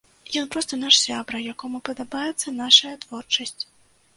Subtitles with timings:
[0.39, 3.61] Ён проста наш сябра, якому падабаецца нашая творчасць.